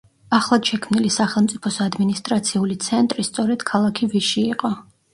ახლად 0.35 0.71
შექმნილი 0.71 1.11
სახელმწიფოს 1.17 1.77
ადმინისტრაციული 1.87 2.81
ცენტრი 2.89 3.29
სწორედ 3.31 3.71
ქალაქი 3.73 4.15
ვიში 4.17 4.47
იყო. 4.53 4.79